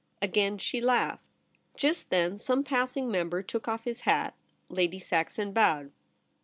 Again 0.19 0.57
she 0.57 0.81
laughed. 0.81 1.21
Just 1.77 2.09
then 2.09 2.39
some 2.39 2.63
passing 2.63 3.11
member 3.11 3.43
took 3.43 3.67
off 3.67 3.83
his 3.83 3.99
hat. 3.99 4.33
Lady 4.67 4.97
Saxon 4.97 5.53
bowed. 5.53 5.91